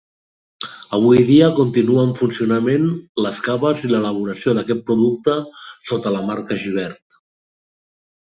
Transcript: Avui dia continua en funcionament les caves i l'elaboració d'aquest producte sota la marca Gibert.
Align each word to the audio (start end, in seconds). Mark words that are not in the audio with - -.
Avui 0.97 1.19
dia 1.25 1.49
continua 1.59 2.05
en 2.11 2.13
funcionament 2.19 2.87
les 3.25 3.43
caves 3.47 3.85
i 3.89 3.91
l'elaboració 3.91 4.55
d'aquest 4.59 4.81
producte 4.87 5.35
sota 5.91 6.15
la 6.17 6.23
marca 6.31 6.57
Gibert. 6.65 7.21